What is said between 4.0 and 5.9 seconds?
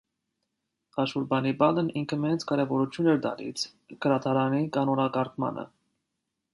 գրադարանի կանոնակարգմանը։